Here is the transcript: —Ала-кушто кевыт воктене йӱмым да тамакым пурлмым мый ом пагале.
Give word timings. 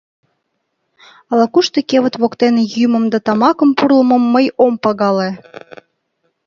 —Ала-кушто 1.31 1.79
кевыт 1.89 2.15
воктене 2.21 2.63
йӱмым 2.73 3.05
да 3.13 3.19
тамакым 3.25 3.69
пурлмым 3.77 4.23
мый 4.33 4.45
ом 4.65 4.73
пагале. 4.83 5.29